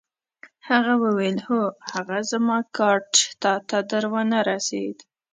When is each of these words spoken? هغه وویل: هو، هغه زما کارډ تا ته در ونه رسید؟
هغه 0.69 0.93
وویل: 1.03 1.37
هو، 1.47 1.61
هغه 1.91 2.17
زما 2.31 2.57
کارډ 2.77 3.11
تا 3.41 3.53
ته 3.69 3.77
در 3.91 4.03
ونه 4.13 4.39
رسید؟ 4.49 4.97